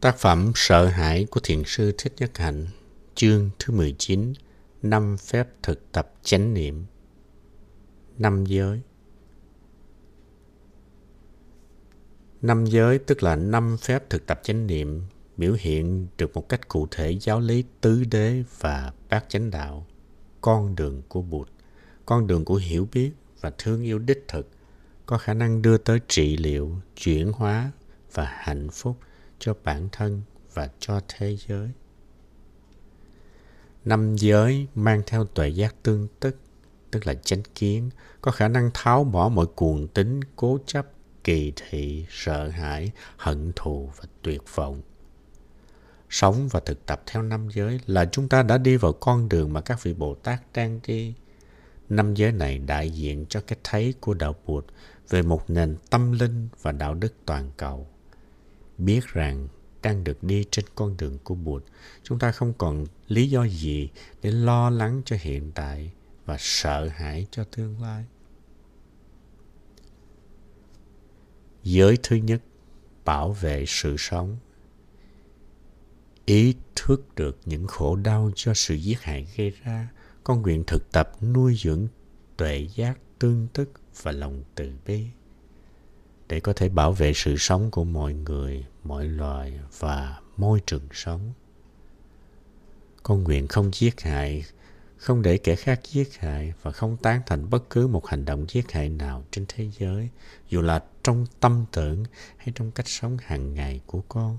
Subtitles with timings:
[0.00, 2.66] Tác phẩm Sợ hãi của Thiền sư Thích Nhất Hạnh,
[3.14, 4.32] chương thứ 19,
[4.82, 6.84] năm phép thực tập chánh niệm.
[8.18, 8.80] Năm giới
[12.42, 15.02] Năm giới tức là năm phép thực tập chánh niệm
[15.36, 19.86] biểu hiện được một cách cụ thể giáo lý tứ đế và bát chánh đạo,
[20.40, 21.48] con đường của Bụt,
[22.06, 23.10] con đường của hiểu biết
[23.40, 24.48] và thương yêu đích thực,
[25.06, 27.70] có khả năng đưa tới trị liệu, chuyển hóa
[28.12, 28.96] và hạnh phúc
[29.40, 30.22] cho bản thân
[30.54, 31.68] và cho thế giới.
[33.84, 36.36] Năm giới mang theo tuệ giác tương tức,
[36.90, 37.90] tức là chánh kiến,
[38.20, 40.86] có khả năng tháo bỏ mọi cuồng tính, cố chấp,
[41.24, 44.82] kỳ thị, sợ hãi, hận thù và tuyệt vọng.
[46.10, 49.52] Sống và thực tập theo năm giới là chúng ta đã đi vào con đường
[49.52, 51.14] mà các vị Bồ Tát đang đi.
[51.88, 54.64] Năm giới này đại diện cho cái thấy của đạo Bụt
[55.08, 57.86] về một nền tâm linh và đạo đức toàn cầu.
[58.80, 59.48] Biết rằng
[59.82, 61.64] đang được đi trên con đường của Bụt,
[62.02, 63.88] chúng ta không còn lý do gì
[64.22, 65.92] để lo lắng cho hiện tại
[66.24, 68.04] và sợ hãi cho tương lai.
[71.62, 72.42] Giới thứ nhất,
[73.04, 74.36] bảo vệ sự sống.
[76.24, 79.88] Ý thức được những khổ đau do sự giết hại gây ra,
[80.24, 81.88] con nguyện thực tập nuôi dưỡng
[82.36, 83.70] tuệ giác tương tức
[84.02, 85.06] và lòng từ bi
[86.30, 90.88] để có thể bảo vệ sự sống của mọi người, mọi loài và môi trường
[90.92, 91.32] sống.
[93.02, 94.44] Con nguyện không giết hại,
[94.96, 98.46] không để kẻ khác giết hại và không tán thành bất cứ một hành động
[98.48, 100.08] giết hại nào trên thế giới,
[100.48, 102.04] dù là trong tâm tưởng
[102.36, 104.38] hay trong cách sống hàng ngày của con.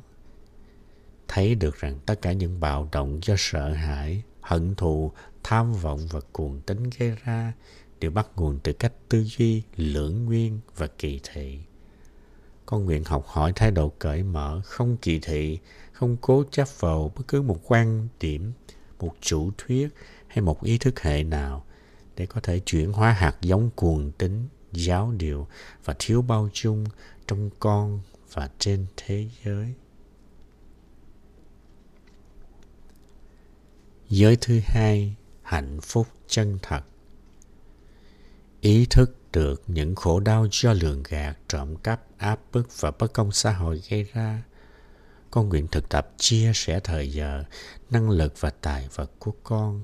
[1.27, 5.11] Thấy được rằng tất cả những bạo động do sợ hãi, hận thù,
[5.43, 7.53] tham vọng và cuồng tính gây ra
[7.99, 11.59] đều bắt nguồn từ cách tư duy, lưỡng nguyên và kỳ thị.
[12.71, 15.59] Con nguyện học hỏi thái độ cởi mở, không kỳ thị,
[15.91, 18.53] không cố chấp vào bất cứ một quan điểm,
[18.99, 19.89] một chủ thuyết
[20.27, 21.65] hay một ý thức hệ nào
[22.15, 25.47] để có thể chuyển hóa hạt giống cuồng tính, giáo điều
[25.85, 26.85] và thiếu bao dung
[27.27, 27.99] trong con
[28.33, 29.73] và trên thế giới.
[34.09, 36.81] Giới thứ hai, hạnh phúc chân thật.
[38.61, 43.13] Ý thức được những khổ đau do lường gạt, trộm cắp, áp bức và bất
[43.13, 44.43] công xã hội gây ra.
[45.31, 47.43] Con nguyện thực tập chia sẻ thời giờ,
[47.89, 49.83] năng lực và tài vật của con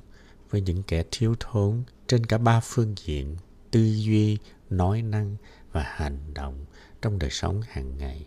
[0.49, 3.37] với những kẻ thiếu thốn trên cả ba phương diện
[3.71, 4.37] tư duy,
[4.69, 5.35] nói năng
[5.71, 6.65] và hành động
[7.01, 8.25] trong đời sống hàng ngày.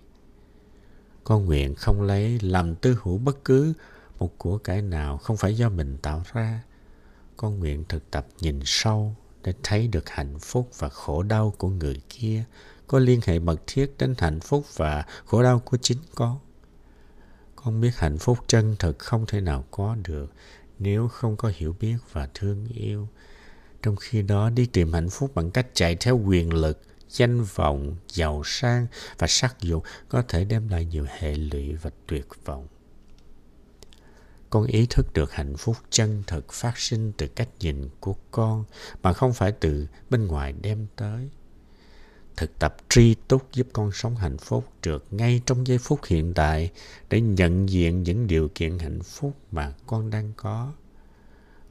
[1.24, 3.72] Con nguyện không lấy làm tư hữu bất cứ
[4.18, 6.62] một của cải nào không phải do mình tạo ra.
[7.36, 11.68] Con nguyện thực tập nhìn sâu để thấy được hạnh phúc và khổ đau của
[11.68, 12.44] người kia
[12.86, 16.38] có liên hệ mật thiết đến hạnh phúc và khổ đau của chính con.
[17.56, 20.32] Con biết hạnh phúc chân thực không thể nào có được
[20.78, 23.08] nếu không có hiểu biết và thương yêu.
[23.82, 27.96] Trong khi đó đi tìm hạnh phúc bằng cách chạy theo quyền lực, danh vọng,
[28.08, 28.86] giàu sang
[29.18, 32.66] và sắc dục có thể đem lại nhiều hệ lụy và tuyệt vọng
[34.50, 38.64] con ý thức được hạnh phúc chân thực phát sinh từ cách nhìn của con,
[39.02, 41.30] mà không phải từ bên ngoài đem tới.
[42.36, 46.34] Thực tập tri túc giúp con sống hạnh phúc được ngay trong giây phút hiện
[46.34, 46.70] tại
[47.10, 50.72] để nhận diện những điều kiện hạnh phúc mà con đang có.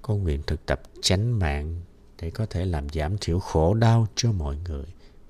[0.01, 1.81] Con nguyện thực tập chánh mạng
[2.21, 4.85] để có thể làm giảm thiểu khổ đau cho mọi người,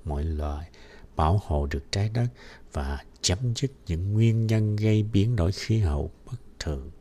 [0.05, 0.69] mọi loài,
[1.15, 2.27] bảo hộ được trái đất
[2.73, 6.91] và chấm dứt những nguyên nhân gây biến đổi khí hậu bất thường.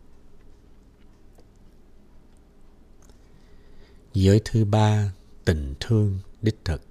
[4.14, 5.12] Giới thứ ba,
[5.44, 6.82] tình thương đích thực.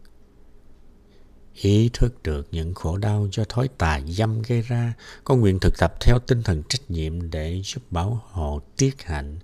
[1.53, 5.77] Ý thức được những khổ đau do thói tà dâm gây ra, con nguyện thực
[5.77, 9.39] tập theo tinh thần trách nhiệm để giúp bảo hộ tiết hạnh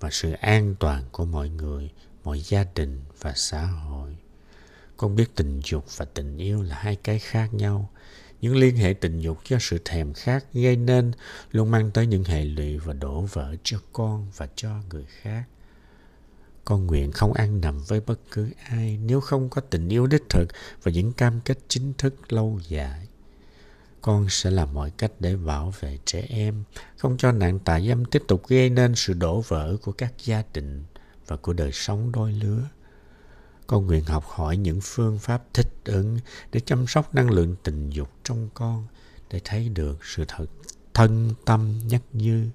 [0.00, 1.90] và sự an toàn của mọi người,
[2.24, 4.16] mọi gia đình và xã hội.
[4.96, 7.90] Con biết tình dục và tình yêu là hai cái khác nhau.
[8.40, 11.12] Những liên hệ tình dục do sự thèm khát gây nên
[11.52, 15.44] luôn mang tới những hệ lụy và đổ vỡ cho con và cho người khác
[16.70, 20.22] con nguyện không ăn nằm với bất cứ ai nếu không có tình yêu đích
[20.28, 20.48] thực
[20.82, 23.08] và những cam kết chính thức lâu dài.
[24.00, 26.64] Con sẽ làm mọi cách để bảo vệ trẻ em,
[26.96, 30.42] không cho nạn tà dâm tiếp tục gây nên sự đổ vỡ của các gia
[30.54, 30.84] đình
[31.26, 32.68] và của đời sống đôi lứa.
[33.66, 36.18] Con nguyện học hỏi những phương pháp thích ứng
[36.52, 38.86] để chăm sóc năng lượng tình dục trong con,
[39.30, 40.46] để thấy được sự thật
[40.94, 42.50] thân tâm nhất như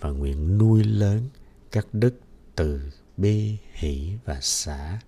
[0.00, 1.28] và nguyện nuôi lớn
[1.70, 2.14] các đức
[2.56, 2.80] từ
[3.16, 5.00] bi, hỷ và xả,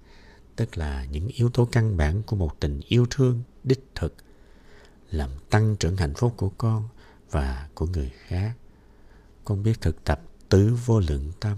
[0.56, 4.14] tức là những yếu tố căn bản của một tình yêu thương đích thực,
[5.10, 6.88] làm tăng trưởng hạnh phúc của con
[7.30, 8.52] và của người khác.
[9.44, 11.56] Con biết thực tập tứ vô lượng tâm,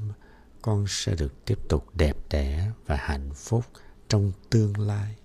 [0.62, 3.64] con sẽ được tiếp tục đẹp đẽ và hạnh phúc
[4.08, 5.16] trong tương lai.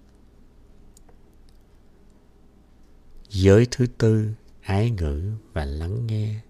[3.29, 6.41] Giới thứ tư, ái ngữ và lắng nghe.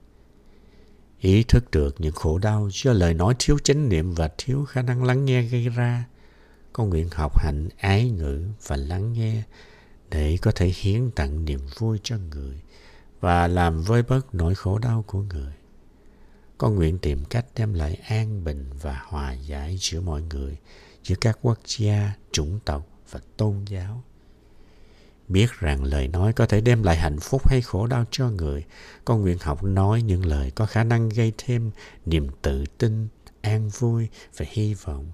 [1.23, 4.81] Ý thức được những khổ đau do lời nói thiếu chánh niệm và thiếu khả
[4.81, 6.05] năng lắng nghe gây ra.
[6.73, 9.43] Con nguyện học hành ái ngữ và lắng nghe
[10.09, 12.61] để có thể hiến tặng niềm vui cho người
[13.19, 15.53] và làm vơi bớt nỗi khổ đau của người.
[16.57, 20.57] Con nguyện tìm cách đem lại an bình và hòa giải giữa mọi người,
[21.03, 24.03] giữa các quốc gia, chủng tộc và tôn giáo.
[25.27, 28.63] Biết rằng lời nói có thể đem lại hạnh phúc hay khổ đau cho người,
[29.05, 31.71] con nguyện học nói những lời có khả năng gây thêm
[32.05, 33.07] niềm tự tin,
[33.41, 35.11] an vui và hy vọng,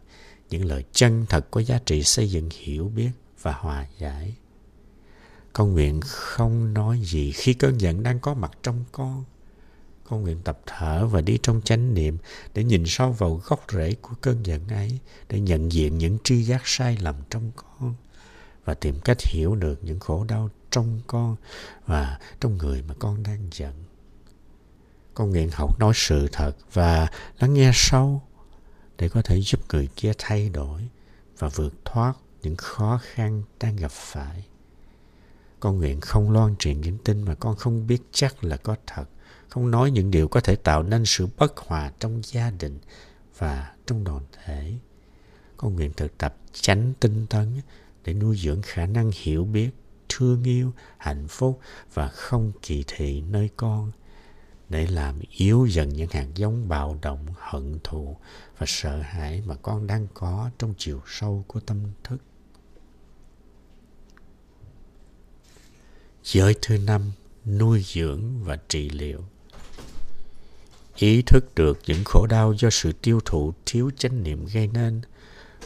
[0.50, 3.10] những lời chân thật có giá trị xây dựng hiểu biết
[3.42, 4.36] và hòa giải.
[5.54, 9.24] Con nguyện không nói gì khi cơn giận đang có mặt trong con.
[10.04, 12.18] Con nguyện tập thở và đi trong chánh niệm
[12.54, 16.44] để nhìn sâu vào gốc rễ của cơn giận ấy, để nhận diện những tri
[16.44, 17.96] giác sai lầm trong con
[18.70, 21.36] và tìm cách hiểu được những khổ đau trong con
[21.86, 23.74] và trong người mà con đang giận.
[25.14, 27.08] Con nguyện học nói sự thật và
[27.40, 28.22] lắng nghe sâu
[28.98, 30.90] để có thể giúp người kia thay đổi
[31.38, 34.46] và vượt thoát những khó khăn đang gặp phải.
[35.60, 39.06] Con nguyện không loan truyền những tin mà con không biết chắc là có thật,
[39.48, 42.80] không nói những điều có thể tạo nên sự bất hòa trong gia đình
[43.38, 44.74] và trong đoàn thể.
[45.58, 47.62] Con nguyện thực tập tránh tinh tấn
[48.04, 49.70] để nuôi dưỡng khả năng hiểu biết,
[50.10, 51.60] thương yêu, hạnh phúc
[51.94, 53.92] và không kỳ thị nơi con
[54.70, 58.18] để làm yếu dần những hạt giống bạo động, hận thù
[58.58, 62.18] và sợ hãi mà con đang có trong chiều sâu của tâm thức.
[66.24, 67.12] Giới thứ năm,
[67.46, 69.24] nuôi dưỡng và trị liệu.
[70.96, 75.02] Ý thức được những khổ đau do sự tiêu thụ thiếu chánh niệm gây nên,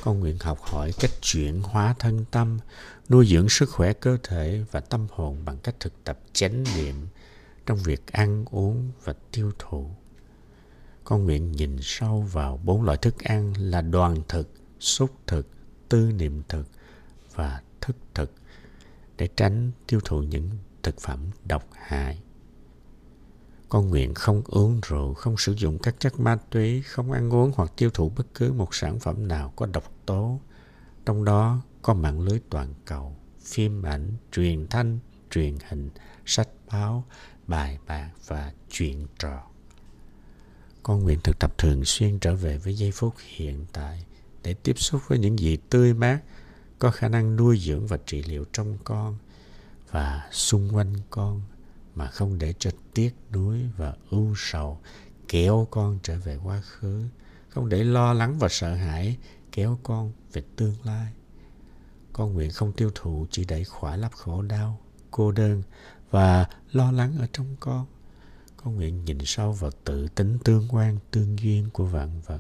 [0.03, 2.59] con nguyện học hỏi cách chuyển hóa thân tâm,
[3.09, 6.95] nuôi dưỡng sức khỏe cơ thể và tâm hồn bằng cách thực tập chánh niệm
[7.65, 9.89] trong việc ăn uống và tiêu thụ.
[11.03, 15.47] Con nguyện nhìn sâu vào bốn loại thức ăn là đoàn thực, xúc thực,
[15.89, 16.67] tư niệm thực
[17.35, 18.31] và thức thực
[19.17, 20.49] để tránh tiêu thụ những
[20.83, 22.22] thực phẩm độc hại.
[23.73, 27.51] Con nguyện không uống rượu, không sử dụng các chất ma túy, không ăn uống
[27.55, 30.39] hoặc tiêu thụ bất cứ một sản phẩm nào có độc tố.
[31.05, 34.99] Trong đó có mạng lưới toàn cầu, phim ảnh, truyền thanh,
[35.31, 35.89] truyền hình,
[36.25, 37.03] sách báo,
[37.47, 39.43] bài bạc và chuyện trò.
[40.83, 44.05] Con nguyện thực tập thường xuyên trở về với giây phút hiện tại
[44.43, 46.19] để tiếp xúc với những gì tươi mát,
[46.79, 49.17] có khả năng nuôi dưỡng và trị liệu trong con
[49.91, 51.41] và xung quanh con
[51.95, 54.79] mà không để cho tiếc nuối và ưu sầu,
[55.27, 57.05] kéo con trở về quá khứ.
[57.49, 59.17] Không để lo lắng và sợ hãi,
[59.51, 61.13] kéo con về tương lai.
[62.13, 64.79] Con nguyện không tiêu thụ, chỉ để khỏa lấp khổ đau,
[65.11, 65.63] cô đơn
[66.11, 67.85] và lo lắng ở trong con.
[68.57, 72.39] Con nguyện nhìn sâu vào tự tính tương quan, tương duyên của vạn vật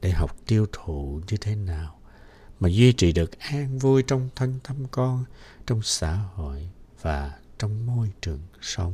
[0.00, 1.98] để học tiêu thụ như thế nào,
[2.60, 5.24] mà duy trì được an vui trong thân tâm con,
[5.66, 6.68] trong xã hội
[7.02, 8.92] và trong môi trường sống.